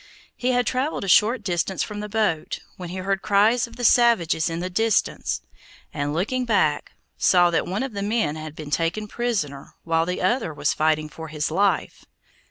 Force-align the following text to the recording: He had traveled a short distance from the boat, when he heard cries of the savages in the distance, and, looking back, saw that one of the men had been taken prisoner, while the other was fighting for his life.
He 0.35 0.53
had 0.53 0.65
traveled 0.65 1.03
a 1.03 1.07
short 1.07 1.43
distance 1.43 1.83
from 1.83 1.99
the 1.99 2.09
boat, 2.09 2.61
when 2.75 2.89
he 2.89 2.97
heard 2.97 3.21
cries 3.21 3.67
of 3.67 3.75
the 3.75 3.83
savages 3.85 4.49
in 4.49 4.59
the 4.59 4.67
distance, 4.67 5.43
and, 5.93 6.11
looking 6.11 6.43
back, 6.43 6.93
saw 7.19 7.51
that 7.51 7.67
one 7.67 7.83
of 7.83 7.93
the 7.93 8.01
men 8.01 8.35
had 8.35 8.55
been 8.55 8.71
taken 8.71 9.07
prisoner, 9.07 9.75
while 9.83 10.07
the 10.07 10.19
other 10.23 10.55
was 10.55 10.73
fighting 10.73 11.07
for 11.07 11.27
his 11.27 11.51
life. 11.51 12.03